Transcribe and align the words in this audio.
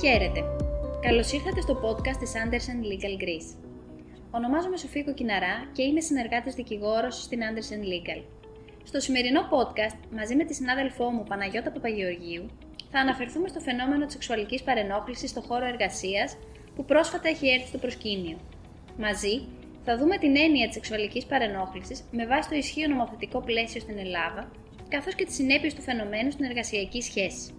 Χαίρετε! 0.00 0.40
Καλώς 1.00 1.32
ήρθατε 1.32 1.60
στο 1.60 1.80
podcast 1.84 2.16
της 2.18 2.32
Anderson 2.40 2.78
Legal 2.90 3.22
Greece. 3.22 3.50
Ονομάζομαι 4.30 4.76
Σοφία 4.76 5.02
Κοκκιναρά 5.02 5.70
και 5.72 5.82
είμαι 5.82 6.00
συνεργάτης 6.00 6.54
δικηγόρος 6.54 7.22
στην 7.22 7.40
Anderson 7.40 7.82
Legal. 7.92 8.22
Στο 8.84 9.00
σημερινό 9.00 9.40
podcast, 9.40 9.98
μαζί 10.10 10.36
με 10.36 10.44
τη 10.44 10.54
συνάδελφό 10.54 11.10
μου 11.10 11.24
Παναγιώτα 11.28 11.70
Παπαγεωργίου, 11.70 12.46
θα 12.90 12.98
αναφερθούμε 12.98 13.48
στο 13.48 13.60
φαινόμενο 13.60 14.04
της 14.04 14.12
σεξουαλικής 14.12 14.62
παρενόχλησης 14.62 15.30
στο 15.30 15.40
χώρο 15.40 15.66
εργασίας 15.66 16.36
που 16.74 16.84
πρόσφατα 16.84 17.28
έχει 17.28 17.48
έρθει 17.48 17.66
στο 17.66 17.78
προσκήνιο. 17.78 18.38
Μαζί, 18.98 19.46
θα 19.84 19.96
δούμε 19.98 20.16
την 20.18 20.36
έννοια 20.36 20.66
της 20.66 20.74
σεξουαλικής 20.74 21.24
παρενόχλησης 21.24 22.04
με 22.10 22.26
βάση 22.26 22.48
το 22.48 22.54
ισχύο 22.54 22.88
νομοθετικό 22.88 23.40
πλαίσιο 23.40 23.80
στην 23.80 23.98
Ελλάδα, 23.98 24.50
καθώς 24.88 25.14
και 25.14 25.24
τις 25.24 25.34
συνέπειες 25.34 25.74
του 25.74 25.82
φαινομένου 25.82 26.30
στην 26.30 26.44
εργασιακή 26.44 27.00
σχέση. 27.02 27.52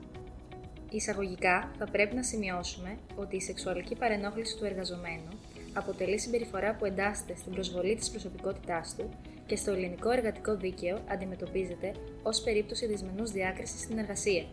Εισαγωγικά, 0.89 1.71
θα 1.77 1.85
πρέπει 1.85 2.15
να 2.15 2.23
σημειώσουμε 2.23 2.97
ότι 3.15 3.35
η 3.35 3.41
σεξουαλική 3.41 3.95
παρενόχληση 3.95 4.57
του 4.57 4.65
εργαζομένου 4.65 5.29
αποτελεί 5.73 6.19
συμπεριφορά 6.19 6.75
που 6.75 6.85
εντάσσεται 6.85 7.35
στην 7.35 7.51
προσβολή 7.51 7.95
της 7.95 8.09
προσωπικότητάς 8.09 8.95
του 8.97 9.09
και 9.45 9.55
στο 9.55 9.71
ελληνικό 9.71 10.11
εργατικό 10.11 10.55
δίκαιο 10.55 10.99
αντιμετωπίζεται 11.07 11.91
ως 12.23 12.41
περίπτωση 12.41 12.85
δυσμενούς 12.85 13.31
διάκρισης 13.31 13.81
στην 13.81 13.97
εργασία. 13.97 14.45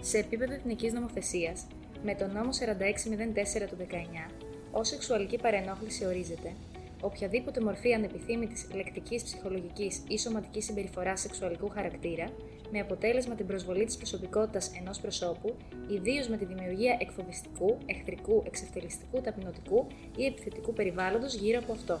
Σε 0.00 0.18
επίπεδο 0.18 0.54
εθνικής 0.54 0.92
νομοθεσίας, 0.92 1.66
με 2.04 2.14
τον 2.14 2.32
νόμο 2.32 2.50
4604 2.52 3.66
του 3.68 3.76
19, 3.76 4.30
ως 4.70 4.88
σεξουαλική 4.88 5.36
παρενόχληση 5.36 6.06
ορίζεται 6.06 6.52
οποιαδήποτε 7.00 7.60
μορφή 7.60 7.94
ανεπιθύμητης 7.94 8.66
λεκτικής, 8.74 9.22
ψυχολογικής 9.22 10.02
ή 10.08 10.18
σωματικής 10.18 10.64
συμπεριφοράς 10.64 11.20
σεξουαλικού 11.20 11.68
χαρακτήρα, 11.68 12.30
με 12.72 12.80
αποτέλεσμα 12.80 13.34
την 13.34 13.46
προσβολή 13.46 13.84
της 13.84 13.96
προσωπικότητας 13.96 14.70
ενός 14.80 15.00
προσώπου, 15.00 15.54
ιδίως 15.88 16.28
με 16.28 16.36
τη 16.36 16.44
δημιουργία 16.44 16.96
εκφοβιστικού, 17.00 17.78
εχθρικού, 17.86 18.42
εξευτελιστικού, 18.46 19.20
ταπεινωτικού 19.20 19.86
ή 20.16 20.24
επιθετικού 20.24 20.72
περιβάλλοντος 20.72 21.34
γύρω 21.34 21.58
από 21.58 21.72
αυτό. 21.72 22.00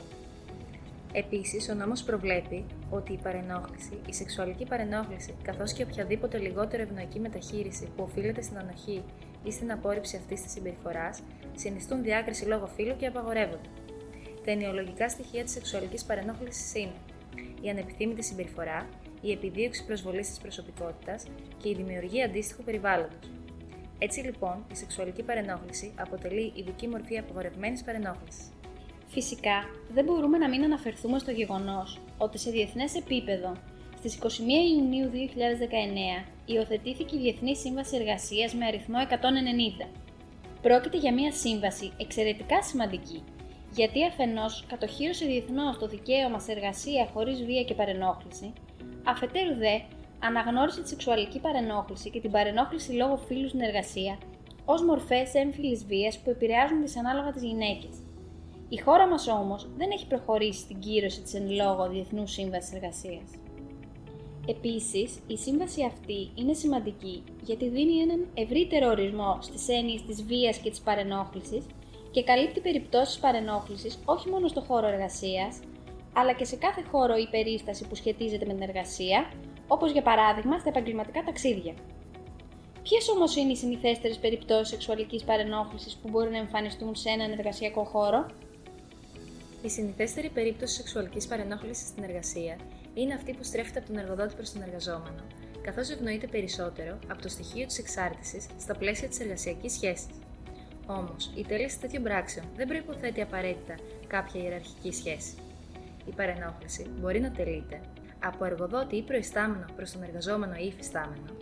Επίσης, 1.12 1.68
ο 1.68 1.74
νόμος 1.74 2.02
προβλέπει 2.02 2.64
ότι 2.90 3.12
η 3.12 3.18
παρενόχληση, 3.22 3.98
η 4.08 4.14
σεξουαλική 4.14 4.64
παρενόχληση, 4.64 5.34
καθώς 5.42 5.72
και 5.72 5.82
οποιαδήποτε 5.82 6.38
λιγότερο 6.38 6.82
ευνοϊκή 6.82 7.20
μεταχείριση 7.20 7.88
που 7.96 8.02
οφείλεται 8.02 8.42
στην 8.42 8.58
ανοχή 8.58 9.02
ή 9.44 9.50
στην 9.50 9.72
απόρριψη 9.72 10.16
αυτής 10.16 10.42
της 10.42 10.52
συμπεριφοράς, 10.52 11.22
συνιστούν 11.54 12.02
διάκριση 12.02 12.44
λόγω 12.44 12.66
φύλου 12.66 12.96
και 12.96 13.06
απαγορεύονται. 13.06 13.68
Τα 14.44 14.50
ενοιολογικά 14.50 15.08
στοιχεία 15.08 15.44
της 15.44 15.52
σεξουαλικής 15.52 16.04
παρενόχλησης 16.04 16.74
είναι 16.74 16.92
η 17.60 17.68
ανεπιθύμητη 17.68 18.22
συμπεριφορά, 18.22 18.88
η 19.20 19.32
επιδίωξη 19.32 19.84
προσβολής 19.86 20.28
της 20.28 20.38
προσωπικότητας 20.38 21.24
και 21.62 21.68
η 21.68 21.74
δημιουργία 21.74 22.24
αντίστοιχου 22.24 22.62
περιβάλλοντος. 22.62 23.30
Έτσι 23.98 24.20
λοιπόν, 24.20 24.64
η 24.72 24.76
σεξουαλική 24.76 25.22
παρενόχληση 25.22 25.92
αποτελεί 25.98 26.52
ειδική 26.54 26.88
μορφή 26.88 27.18
απαγορευμένης 27.18 27.82
παρενόχλησης. 27.82 28.50
Φυσικά, 29.08 29.64
δεν 29.92 30.04
μπορούμε 30.04 30.38
να 30.38 30.48
μην 30.48 30.64
αναφερθούμε 30.64 31.18
στο 31.18 31.30
γεγονός 31.30 32.00
ότι 32.18 32.38
σε 32.38 32.50
διεθνές 32.50 32.94
επίπεδο 32.94 33.52
στις 33.96 34.18
21 34.22 34.26
Ιουνίου 34.76 35.10
2019 35.10 36.26
υιοθετήθηκε 36.44 37.16
η 37.16 37.18
Διεθνή 37.18 37.56
Σύμβαση 37.56 37.96
Εργασίας 37.96 38.54
με 38.54 38.66
αριθμό 38.66 38.98
190. 38.98 39.88
Πρόκειται 40.62 40.96
για 40.96 41.12
μια 41.12 41.32
σύμβαση 41.32 41.92
εξαιρετικά 41.98 42.62
σημαντική 42.62 43.22
γιατί 43.70 44.04
αφενός 44.04 44.64
κατοχύρωσε 44.68 45.26
διεθνώς 45.26 45.78
το 45.78 45.86
δικαίωμα 45.86 46.38
σε 46.38 46.52
εργασία 46.52 47.08
χωρίς 47.12 47.44
βία 47.44 47.62
και 47.62 47.74
παρενόχληση, 47.74 48.52
αφετέρου 49.04 49.54
δε 49.54 49.78
αναγνώρισε 50.18 50.82
τη 50.82 50.88
σεξουαλική 50.88 51.40
παρενόχληση 51.40 52.10
και 52.10 52.20
την 52.20 52.30
παρενόχληση 52.30 52.92
λόγω 52.92 53.16
φύλου 53.16 53.48
στην 53.48 53.60
εργασία 53.60 54.18
ως 54.64 54.82
μορφές 54.82 55.34
έμφυλης 55.34 55.86
βίας 55.86 56.18
που 56.18 56.30
επηρεάζουν 56.30 56.80
δυσανάλογα 56.80 57.30
τις 57.30 57.42
γυναίκες. 57.42 57.94
Η 58.68 58.76
χώρα 58.76 59.08
μας 59.08 59.28
όμως 59.28 59.68
δεν 59.76 59.90
έχει 59.90 60.06
προχωρήσει 60.06 60.60
στην 60.60 60.78
κύρωση 60.78 61.20
της 61.22 61.34
εν 61.34 61.50
λόγω 61.50 61.88
Διεθνούς 61.88 62.32
Σύμβασης 62.32 62.74
Εργασίας. 62.74 63.30
Επίσης, 64.46 65.18
η 65.26 65.36
σύμβαση 65.36 65.84
αυτή 65.84 66.30
είναι 66.34 66.52
σημαντική 66.52 67.22
γιατί 67.42 67.68
δίνει 67.68 68.00
έναν 68.00 68.26
ευρύτερο 68.34 68.88
ορισμό 68.88 69.38
στις 69.40 69.68
έννοιες 69.68 70.02
της 70.02 70.24
βίας 70.24 70.58
και 70.58 70.70
της 70.70 70.80
παρενόχλησης 70.80 71.66
και 72.10 72.22
καλύπτει 72.22 72.60
περιπτώσεις 72.60 73.18
παρενόχλησης 73.18 73.98
όχι 74.04 74.28
μόνο 74.28 74.48
στο 74.48 74.60
χώρο 74.60 74.86
εργασίας, 74.86 75.60
αλλά 76.20 76.32
και 76.32 76.44
σε 76.44 76.56
κάθε 76.56 76.82
χώρο 76.90 77.16
ή 77.16 77.28
περίσταση 77.30 77.86
που 77.86 77.94
σχετίζεται 77.94 78.46
με 78.46 78.52
την 78.52 78.62
εργασία, 78.62 79.30
όπως 79.68 79.90
για 79.92 80.02
παράδειγμα 80.02 80.58
στα 80.58 80.68
επαγγελματικά 80.68 81.22
ταξίδια. 81.22 81.74
Ποιες 82.82 83.08
όμως 83.08 83.36
είναι 83.36 83.52
οι 83.52 83.56
συνηθέστερες 83.56 84.18
περιπτώσεις 84.18 84.68
σεξουαλικής 84.68 85.24
παρενόχλησης 85.24 85.96
που 85.96 86.08
μπορεί 86.08 86.30
να 86.30 86.36
εμφανιστούν 86.36 86.94
σε 86.94 87.08
έναν 87.10 87.30
εργασιακό 87.30 87.84
χώρο, 87.84 88.26
Η 89.62 89.68
συνηθέστερη 89.68 90.28
περίπτωση 90.28 90.74
σεξουαλικής 90.74 91.26
παρενόχλησης 91.26 91.88
στην 91.88 92.02
εργασία 92.02 92.56
είναι 92.94 93.14
αυτή 93.14 93.32
που 93.32 93.44
στρέφεται 93.44 93.78
από 93.78 93.88
τον 93.88 93.98
εργοδότη 93.98 94.34
προς 94.34 94.52
τον 94.52 94.62
εργαζόμενο, 94.62 95.22
καθώς 95.62 95.90
ευνοείται 95.90 96.26
περισσότερο 96.26 96.98
από 97.08 97.22
το 97.22 97.28
στοιχείο 97.28 97.66
της 97.66 97.78
εξάρτησης 97.78 98.46
στα 98.60 98.74
πλαίσια 98.74 99.08
της 99.08 99.20
εργασιακής 99.20 99.72
σχέσης. 99.72 100.06
Όμως, 100.86 101.30
η 101.34 101.44
τέλεση 101.44 101.78
τέτοιων 101.80 102.02
πράξεων 102.02 102.46
δεν 102.56 102.68
προποθέτει 102.68 103.20
απαραίτητα 103.20 103.74
κάποια 104.06 104.42
ιεραρχική 104.42 104.92
σχέση. 104.92 105.34
Η 106.08 106.14
παρενόχληση 106.16 106.86
μπορεί 107.00 107.20
να 107.20 107.30
τελείται 107.30 107.80
από 108.24 108.44
εργοδότη 108.44 108.96
ή 108.96 109.02
προϊστάμενο 109.02 109.64
προς 109.76 109.92
τον 109.92 110.02
εργαζόμενο 110.02 110.54
ή 110.54 110.66
υφιστάμενο, 110.66 111.36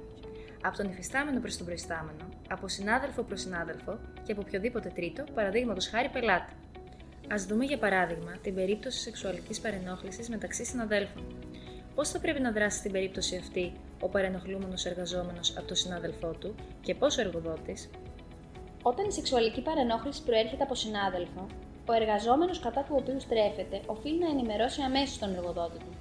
από 0.62 0.76
τον 0.76 0.90
υφιστάμενο 0.90 1.40
προς 1.40 1.56
τον 1.56 1.66
προϊστάμενο, 1.66 2.28
από 2.48 2.68
συνάδελφο 2.68 3.22
προς 3.22 3.40
συνάδελφο 3.40 3.98
και 4.22 4.32
από 4.32 4.40
οποιοδήποτε 4.46 4.88
τρίτο, 4.88 5.24
παραδείγματος 5.34 5.88
χάρη 5.88 6.08
πελάτη. 6.08 6.52
Α 7.28 7.36
δούμε 7.48 7.64
για 7.64 7.78
παράδειγμα 7.78 8.32
την 8.42 8.54
περίπτωση 8.54 8.98
σεξουαλικής 8.98 9.60
παρενόχλησης 9.60 10.28
μεταξύ 10.28 10.64
συναδέλφων. 10.64 11.24
Πώς 11.94 12.10
θα 12.10 12.18
πρέπει 12.18 12.40
να 12.40 12.52
δράσει 12.52 12.78
στην 12.78 12.92
περίπτωση 12.92 13.36
αυτή 13.36 13.72
ο 14.00 14.08
παρενοχλούμενος 14.08 14.86
εργαζόμενος 14.86 15.56
από 15.56 15.66
τον 15.66 15.76
συνάδελφό 15.76 16.30
του 16.30 16.54
και 16.80 16.94
πώς 16.94 17.18
ο 17.18 17.20
εργοδότης, 17.20 17.90
όταν 18.82 19.08
η 19.08 19.12
σεξουαλική 19.12 19.62
παρενόχληση 19.62 20.22
προέρχεται 20.22 20.62
από 20.62 20.74
συνάδελφο, 20.74 21.46
ο 21.88 21.92
εργαζόμενος 21.92 22.58
κατά 22.58 22.80
του 22.82 22.94
οποίου 23.00 23.20
στρέφεται 23.20 23.80
οφείλει 23.86 24.18
να 24.18 24.28
ενημερώσει 24.28 24.82
αμέσως 24.82 25.18
τον 25.18 25.34
εργοδότη 25.34 25.78
του. 25.78 25.92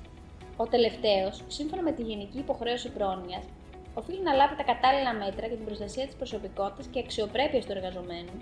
Ο 0.58 0.66
τελευταίος, 0.68 1.44
σύμφωνα 1.48 1.82
με 1.82 1.92
τη 1.92 2.02
Γενική 2.02 2.38
Υποχρέωση 2.38 2.90
Πρόνοιας, 2.90 3.46
οφείλει 3.94 4.22
να 4.22 4.34
λάβει 4.34 4.56
τα 4.56 4.64
κατάλληλα 4.64 5.14
μέτρα 5.14 5.48
για 5.48 5.56
την 5.56 5.66
προστασία 5.66 6.06
της 6.06 6.16
προσωπικότητας 6.16 6.88
και 6.88 7.00
αξιοπρέπειας 7.00 7.66
του 7.66 7.72
εργαζομένου, 7.72 8.36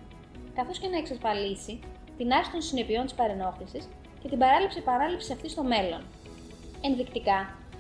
καθώς 0.56 0.80
και 0.80 0.88
να 0.88 0.98
εξασφαλίσει 0.98 1.80
την 2.18 2.34
άρση 2.34 2.52
των 2.52 2.62
συνεπειών 2.62 3.04
της 3.04 3.14
παρενόχλησης 3.14 3.88
και 4.22 4.28
την 4.30 4.38
παράληψη 4.38 4.78
επανάληψης 4.80 5.32
αυτής 5.32 5.52
στο 5.52 5.64
μέλλον. 5.64 6.02
Ενδεικτικά, 6.82 7.40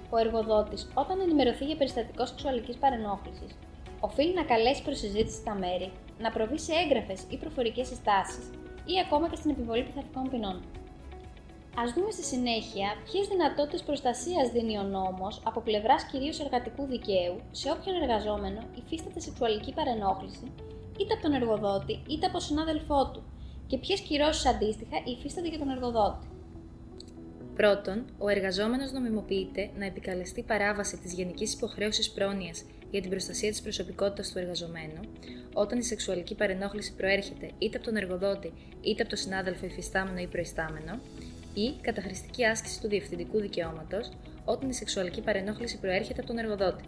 ο 0.09 0.17
εργοδότης, 0.17 0.91
όταν 0.93 1.19
ενημερωθεί 1.19 1.65
για 1.65 1.75
περιστατικό 1.75 2.25
σεξουαλικής 2.25 2.75
παρενόχλησης, 2.75 3.51
οφείλει 3.99 4.33
να 4.33 4.43
καλέσει 4.43 4.83
προς 4.83 4.97
συζήτηση 4.97 5.43
τα 5.43 5.53
μέρη 5.53 5.91
να 6.19 6.31
προβεί 6.31 6.59
σε 6.59 6.73
έγγραφες 6.73 7.21
ή 7.29 7.37
προφορικές 7.37 7.87
συστάσεις 7.87 8.49
ή 8.85 8.95
ακόμα 9.05 9.29
και 9.29 9.35
στην 9.35 9.49
επιβολή 9.51 9.83
πειθαρχικών 9.83 10.29
ποινών. 10.29 10.55
Α 11.81 11.83
δούμε 11.95 12.11
στη 12.11 12.23
συνέχεια 12.23 12.87
ποιες 13.05 13.27
δυνατότητες 13.27 13.83
προστασίας 13.83 14.49
δίνει 14.51 14.77
ο 14.77 14.83
νόμος 14.83 15.41
από 15.43 15.59
πλευράς 15.61 16.03
κυρίως 16.03 16.39
εργατικού 16.39 16.85
δικαίου 16.85 17.35
σε 17.51 17.71
όποιον 17.71 17.95
εργαζόμενο 18.01 18.61
υφίσταται 18.79 19.19
σεξουαλική 19.19 19.73
παρενόχληση 19.73 20.51
είτε 20.99 21.13
από 21.13 21.21
τον 21.21 21.33
εργοδότη 21.33 22.01
είτε 22.07 22.25
από 22.25 22.39
συνάδελφό 22.39 23.11
του 23.13 23.23
και 23.67 23.77
ποιες 23.77 23.99
κυρώσεις 23.99 24.45
αντίστοιχα 24.45 24.97
υφίσταται 25.05 25.47
για 25.47 25.59
τον 25.59 25.69
εργοδότη. 25.69 26.27
Πρώτον, 27.55 28.05
ο 28.17 28.29
εργαζόμενος 28.29 28.91
νομιμοποιείται 28.91 29.69
να 29.77 29.85
επικαλεστεί 29.85 30.41
παράβαση 30.43 30.97
της 30.97 31.13
Γενικής 31.13 31.53
Υποχρέωσης 31.53 32.11
Πρόνοιας 32.11 32.63
για 32.91 33.01
την 33.01 33.09
προστασία 33.09 33.49
της 33.49 33.61
προσωπικότητας 33.61 34.31
του 34.31 34.39
εργαζομένου, 34.39 34.99
όταν 35.53 35.79
η 35.79 35.83
σεξουαλική 35.83 36.35
παρενόχληση 36.35 36.93
προέρχεται 36.93 37.49
είτε 37.57 37.77
από 37.77 37.85
τον 37.85 37.95
εργοδότη 37.95 38.53
είτε 38.81 39.01
από 39.01 39.09
τον 39.09 39.19
συνάδελφο 39.19 39.65
υφιστάμενο 39.65 40.19
ή 40.19 40.27
προϊστάμενο, 40.27 40.99
ή 41.53 41.73
καταχρηστική 41.81 42.45
άσκηση 42.45 42.81
του 42.81 42.87
διευθυντικού 42.87 43.39
δικαιώματος, 43.39 44.09
όταν 44.45 44.69
η 44.69 44.73
σεξουαλική 44.73 45.21
παρενόχληση 45.21 45.79
προέρχεται 45.79 46.19
από 46.19 46.27
τον 46.27 46.37
εργοδότη. 46.37 46.83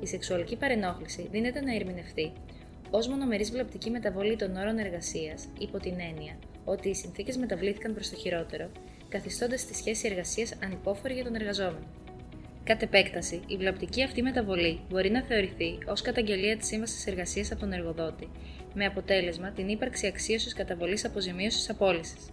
Η 0.00 0.06
σεξουαλική 0.06 0.56
παρενόχληση 0.56 1.28
δίνεται 1.30 1.60
να 1.60 1.74
ερμηνευτεί 1.74 2.32
ως 2.90 3.08
μονομερής 3.08 3.50
βλαπτική 3.50 3.90
μεταβολή 3.90 4.36
των 4.36 4.56
όρων 4.56 4.78
εργασίας 4.78 5.48
υπό 5.58 5.78
την 5.78 5.94
έννοια 6.00 6.38
ότι 6.64 6.88
οι 6.88 6.94
συνθήκες 6.94 7.36
μεταβλήθηκαν 7.36 7.94
προς 7.94 8.10
το 8.10 8.16
χειρότερο, 8.16 8.70
καθιστώντας 9.08 9.64
τη 9.64 9.74
σχέση 9.74 10.08
εργασίας 10.08 10.54
ανυπόφορη 10.62 11.14
για 11.14 11.24
τον 11.24 11.34
εργαζόμενο. 11.34 11.86
Κατ' 12.66 12.82
επέκταση, 12.82 13.42
η 13.46 13.56
βλαπτική 13.56 14.02
αυτή 14.02 14.22
μεταβολή 14.22 14.80
μπορεί 14.88 15.10
να 15.10 15.22
θεωρηθεί 15.22 15.78
ως 15.86 16.02
καταγγελία 16.02 16.56
της 16.56 16.66
σύμβασης 16.66 17.06
εργασίας 17.06 17.50
από 17.50 17.60
τον 17.60 17.72
εργοδότη, 17.72 18.28
με 18.74 18.84
αποτέλεσμα 18.84 19.50
την 19.50 19.68
ύπαρξη 19.68 20.06
αξίωσης 20.06 20.54
καταβολής 20.54 21.04
αποζημίωσης 21.04 21.70
απόλυσης. 21.70 22.30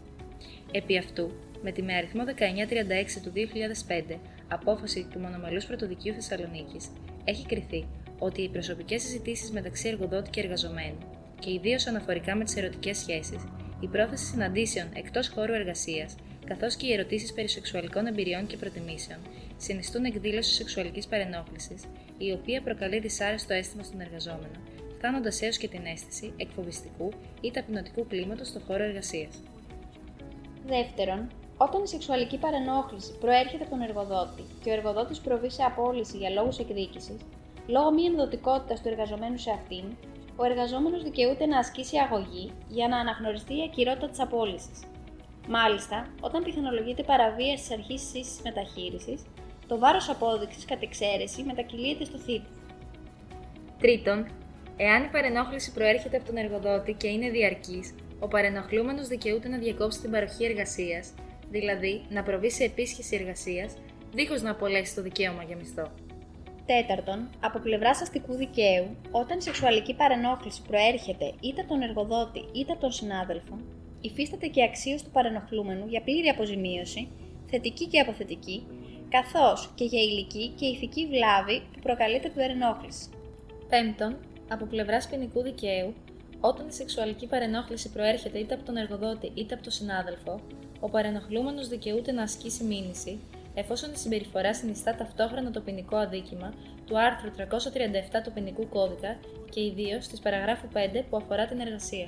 Επί 0.72 0.98
αυτού, 0.98 1.32
με 1.62 1.72
τη 1.72 1.82
με 1.82 1.94
αριθμό 1.94 2.24
1936 2.24 3.22
του 3.24 3.32
2005 3.32 4.20
απόφαση 4.48 5.08
του 5.12 5.20
Μονομελούς 5.20 5.66
Πρωτοδικείου 5.66 6.14
Θεσσαλονίκης, 6.14 6.88
έχει 7.24 7.46
κριθεί 7.46 7.86
ότι 8.20 8.42
οι 8.42 8.50
προσωπικές 8.50 9.02
συζητήσεις 9.02 9.52
μεταξύ 9.52 9.88
εργοδότη 9.88 10.30
και 10.30 10.40
εργαζομένου 10.40 10.98
και 11.40 11.52
ιδίως 11.52 11.88
αναφορικά 11.88 12.36
με 12.36 12.44
τις 12.44 12.56
ερωτικές 12.56 12.98
σχέσεις, 12.98 13.44
η 13.80 13.88
πρόθεση 13.88 14.26
συναντήσεων 14.26 14.88
εκτός 14.94 15.28
χώρου 15.28 15.54
εργασίας, 15.54 16.16
καθώς 16.46 16.76
και 16.76 16.88
οι 16.88 16.94
ερωτήσεις 16.94 17.34
περί 17.34 17.48
σεξουαλικών 17.50 18.06
εμπειριών 18.06 18.48
και 18.48 18.58
προτιμήσεων, 18.58 19.20
συνιστούν 19.64 20.04
εκδήλωση 20.06 20.54
σεξουαλικής 20.54 21.08
παρενόχλησης, 21.08 21.84
η 22.18 22.32
οποία 22.32 22.62
προκαλεί 22.62 23.00
δυσάρεστο 23.00 23.54
αίσθημα 23.54 23.84
στον 23.84 24.02
εργαζόμενο, 24.02 24.58
φτάνοντας 24.98 25.42
έως 25.42 25.58
και 25.58 25.68
την 25.68 25.86
αίσθηση 25.86 26.34
εκφοβιστικού 26.38 27.10
ή 27.42 27.52
ταπεινωτικού 27.52 28.08
κλίματος 28.08 28.48
στον 28.48 28.62
χώρο 28.68 28.84
εργασίας. 28.84 29.36
Δεύτερον, 30.66 31.32
όταν 31.58 31.84
η 31.84 31.88
σεξουαλική 31.88 32.38
παρενόχληση 32.38 33.18
προέρχεται 33.20 33.64
από 33.64 33.72
τον 33.72 33.82
εργοδότη 33.82 34.44
και 34.64 34.70
ο 34.70 34.74
εργοδότης 34.74 35.20
προβεί 35.20 35.52
σε 35.52 35.64
απόλυση 35.64 36.18
για 36.18 36.30
λόγους 36.30 36.60
εκδίκησης, 36.60 37.18
λόγω 37.68 37.92
μη 37.92 38.04
ενδοτικότητας 38.04 38.82
του 38.82 38.88
εργαζομένου 38.88 39.38
σε 39.38 39.52
αυτήν, 39.52 39.84
ο 40.36 40.46
εργαζόμενος 40.46 41.04
δικαιούται 41.04 41.46
να 41.46 41.58
ασκήσει 41.58 41.98
αγωγή 41.98 42.52
για 42.70 42.88
να 42.88 42.98
αναγνωριστεί 42.98 43.54
η 43.58 43.64
ακυρότητα 43.64 44.10
της 44.10 44.20
απόλυσης. 44.20 44.80
Μάλιστα, 45.48 46.08
όταν 46.22 46.44
πιθανολογείται 46.44 47.04
παραβίαση 47.04 47.64
της 47.64 47.72
αρχής 47.72 48.12
της 48.12 48.22
ίση 48.22 48.42
μεταχείρισης, 48.44 49.24
το 49.68 49.80
βάρος 49.80 50.10
απόδειξης 50.10 50.66
κατ' 50.66 50.84
εξαίρεση 50.84 51.44
μετακυλείται 51.44 52.06
στο 52.06 52.18
θήτη. 52.18 52.48
Τρίτον, 53.80 54.28
εάν 54.78 55.04
η 55.04 55.08
παρενόχληση 55.08 55.74
προέρχεται 55.74 56.18
από 56.18 56.26
τον 56.26 56.38
εργοδότη 56.38 56.94
και 56.94 57.08
είναι 57.08 57.30
διαρκής, 57.30 57.96
ο 58.20 58.28
παρενοχλούμενος 58.28 59.08
δικαιούται 59.08 59.48
να 59.48 59.58
διακόψει 59.58 60.02
την 60.02 60.12
παροχή 60.12 60.46
εργασίας, 60.46 61.14
δηλαδή 61.50 62.02
να 62.10 62.24
προβεί 62.24 62.52
σε 62.52 62.64
επίσχεση 62.64 63.16
εργασίας, 63.16 63.74
δίχως 64.14 64.42
να 64.42 64.52
απολέσει 64.52 64.96
το 64.96 65.02
δικαίωμα 65.02 65.44
για 65.44 65.56
μισθό. 65.56 65.92
Τέταρτον, 66.66 67.30
από 67.40 67.60
πλευρά 67.60 67.90
αστικού 67.90 68.34
δικαίου, 68.36 68.96
όταν 69.12 69.38
η 69.38 69.42
σεξουαλική 69.42 69.94
παρενόχληση 69.96 70.62
προέρχεται 70.68 71.34
είτε 71.40 71.62
από 71.62 71.70
τον 71.70 71.82
εργοδότη 71.82 72.46
είτε 72.54 72.72
από 72.72 72.82
τον 72.82 72.92
συνάδελφο, 72.92 73.58
υφίσταται 74.02 74.48
και 74.48 74.64
αξίωση 74.64 75.04
του 75.04 75.12
παρενοχλούμενου 75.12 75.86
για 75.88 76.02
πλήρη 76.02 76.28
αποζημίωση, 76.28 77.08
θετική 77.50 77.88
και 77.88 78.00
αποθετική, 78.00 78.68
καθώς 79.18 79.72
και 79.76 79.86
για 79.86 80.02
υλική 80.02 80.48
και 80.48 80.66
ηθική 80.66 81.08
βλάβη 81.08 81.62
που 81.74 81.80
προκαλείται 81.80 82.28
από 82.28 82.40
παρενόχληση. 82.40 83.10
Πέμπτον, 83.70 84.18
από 84.50 84.66
πλευράς 84.66 85.08
ποινικού 85.08 85.42
δικαίου, 85.42 85.94
όταν 86.40 86.68
η 86.68 86.74
σεξουαλική 86.74 87.28
παρενόχληση 87.28 87.92
προέρχεται 87.92 88.40
είτε 88.40 88.54
από 88.54 88.64
τον 88.64 88.76
εργοδότη 88.78 89.32
είτε 89.34 89.54
από 89.54 89.64
τον 89.64 89.72
συνάδελφο, 89.72 90.40
ο 90.80 90.90
παρενοχλούμενος 90.90 91.68
δικαιούται 91.68 92.12
να 92.12 92.22
ασκήσει 92.22 92.64
μήνυση, 92.64 93.20
εφόσον 93.54 93.92
η 93.92 93.98
συμπεριφορά 93.98 94.54
συνιστά 94.54 94.96
ταυτόχρονα 94.96 95.52
το 95.52 95.62
ποινικό 95.62 95.96
αδίκημα 95.96 96.54
του 96.86 97.00
άρθρου 97.00 97.30
337 97.38 98.22
του 98.24 98.32
ποινικού 98.32 98.70
κώδικα 98.70 99.20
και 99.50 99.64
ιδίως 99.64 100.08
της 100.08 100.20
παραγράφου 100.20 100.68
5 100.74 101.04
που 101.10 101.18
αφορά 101.18 101.46
την 101.46 101.60
εργασία. 101.60 102.08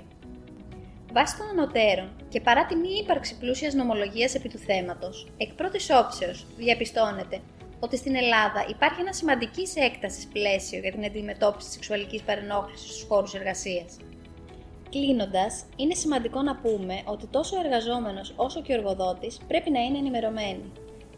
Βάσει 1.17 1.37
των 1.37 1.47
ανωτέρων 1.49 2.09
και 2.29 2.41
παρά 2.41 2.65
τη 2.65 2.75
μη 2.75 2.89
ύπαρξη 3.01 3.37
πλούσιας 3.37 3.73
νομολογίας 3.73 4.35
επί 4.35 4.49
του 4.49 4.57
θέματος, 4.57 5.27
εκ 5.37 5.53
πρώτης 5.53 5.89
όψεως 5.89 6.45
διαπιστώνεται 6.57 7.41
ότι 7.79 7.97
στην 7.97 8.15
Ελλάδα 8.15 8.65
υπάρχει 8.69 9.01
ένα 9.01 9.13
σημαντικής 9.13 9.75
έκτασης 9.75 10.27
πλαίσιο 10.27 10.79
για 10.79 10.91
την 10.91 11.05
αντιμετώπιση 11.05 11.65
της 11.65 11.73
σεξουαλικής 11.73 12.21
παρενόχλησης 12.21 12.89
στους 12.89 13.05
χώρους 13.07 13.33
εργασίας. 13.33 13.97
Κλείνοντας, 14.89 15.63
είναι 15.75 15.93
σημαντικό 15.93 16.41
να 16.41 16.55
πούμε 16.55 17.01
ότι 17.05 17.27
τόσο 17.27 17.57
ο 17.57 17.59
εργαζόμενος 17.59 18.33
όσο 18.35 18.61
και 18.61 18.71
ο 18.71 18.75
εργοδότης 18.75 19.37
πρέπει 19.47 19.71
να 19.71 19.79
είναι 19.79 19.97
ενημερωμένοι. 19.97 20.71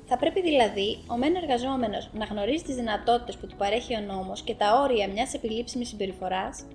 Θα 0.06 0.18
πρέπει 0.18 0.42
δηλαδή 0.42 0.98
ο 1.08 1.18
μεν 1.18 1.36
εργαζόμενος 1.36 2.10
να 2.14 2.26
γνωρίζει 2.26 2.64
τις 2.64 2.76
δυνατότητες 2.76 3.38
που 3.38 3.48
του 3.48 3.56
παρέχει 3.56 3.96
ο 3.96 4.00
νόμος 4.00 4.42
και 4.42 4.56
τα 4.56 4.82
όρια 4.82 5.08
μιας 5.08 5.34
επιλήψιμης 5.34 5.88
συμπεριφοράς, 5.88 6.66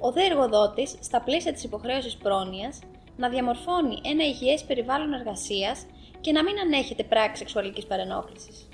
ο 0.00 0.12
δε 0.12 0.24
εργοδότης, 0.24 0.94
στα 1.00 1.20
πλαίσια 1.20 1.52
της 1.52 1.64
υποχρέωσης 1.64 2.16
πρόνοιας, 2.16 2.78
να 3.16 3.28
διαμορφώνει 3.28 4.00
ένα 4.04 4.24
υγιές 4.24 4.64
περιβάλλον 4.64 5.12
εργασίας 5.12 5.86
και 6.20 6.32
να 6.32 6.42
μην 6.42 6.58
ανέχεται 6.58 7.02
πράξη 7.02 7.36
σεξουαλικής 7.36 7.86
παρενόχλησης. 7.86 8.68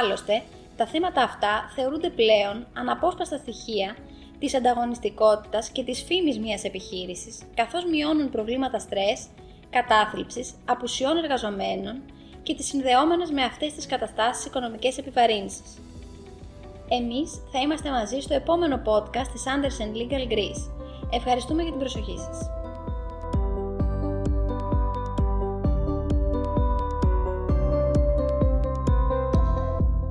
Άλλωστε, 0.00 0.42
τα 0.76 0.86
θέματα 0.86 1.22
αυτά 1.22 1.70
θεωρούνται 1.74 2.10
πλέον 2.10 2.66
αναπόσπαστα 2.72 3.36
στοιχεία 3.36 3.96
της 4.38 4.54
ανταγωνιστικότητας 4.54 5.70
και 5.70 5.84
της 5.84 6.02
φήμης 6.02 6.38
μιας 6.38 6.64
επιχείρησης, 6.64 7.42
καθώς 7.54 7.84
μειώνουν 7.84 8.30
προβλήματα 8.30 8.78
στρες, 8.78 9.26
κατάθλιψης, 9.70 10.54
απουσιών 10.64 11.16
εργαζομένων 11.16 12.02
και 12.42 12.54
τις 12.54 12.66
συνδεόμενες 12.66 13.30
με 13.30 13.42
αυτές 13.42 13.72
τις 13.72 13.86
καταστάσεις 13.86 14.44
οικονομικές 14.44 14.98
επιβαρύνσεις. 14.98 15.78
Εμείς 16.88 17.42
θα 17.52 17.58
είμαστε 17.60 17.90
μαζί 17.90 18.20
στο 18.20 18.34
επόμενο 18.34 18.82
podcast 18.84 19.28
της 19.32 19.44
Anderson 19.46 19.96
Legal 19.96 20.32
Greece. 20.32 20.72
Ευχαριστούμε 21.10 21.62
για 21.62 21.70
την 21.70 21.80
προσοχή 21.80 22.18
σας. 22.18 22.57